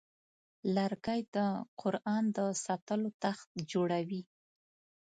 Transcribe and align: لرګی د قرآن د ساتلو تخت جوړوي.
لرګی 0.75 1.21
د 1.35 1.37
قرآن 1.81 2.23
د 2.37 2.39
ساتلو 2.65 3.09
تخت 3.23 3.49
جوړوي. 3.71 4.21